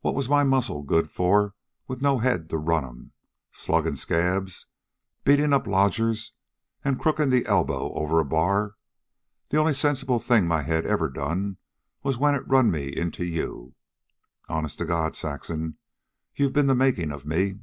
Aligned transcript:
What 0.00 0.16
was 0.16 0.28
my 0.28 0.42
muscles 0.42 0.86
good 0.88 1.08
for 1.08 1.54
with 1.86 2.02
no 2.02 2.18
head 2.18 2.50
to 2.50 2.58
run 2.58 2.84
'em, 2.84 3.12
sluggin' 3.52 3.94
scabs, 3.94 4.66
beatin' 5.22 5.52
up 5.52 5.68
lodgers, 5.68 6.32
an' 6.84 6.98
crookin' 6.98 7.30
the 7.30 7.46
elbow 7.46 7.92
over 7.94 8.18
a 8.18 8.24
bar. 8.24 8.74
The 9.50 9.58
only 9.58 9.72
sensible 9.74 10.18
thing 10.18 10.48
my 10.48 10.62
head 10.62 10.84
ever 10.84 11.08
done 11.08 11.58
was 12.02 12.18
when 12.18 12.34
it 12.34 12.48
run 12.48 12.72
me 12.72 12.86
into 12.88 13.24
you. 13.24 13.76
Honest 14.48 14.78
to 14.78 14.84
God, 14.84 15.14
Saxon, 15.14 15.78
you've 16.34 16.52
been 16.52 16.66
the 16.66 16.74
makin' 16.74 17.12
of 17.12 17.24
me." 17.24 17.60